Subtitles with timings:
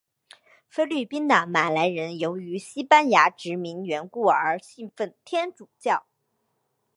[0.67, 6.07] 菲律宾的马来人由于西班牙殖民缘故而信奉天主教。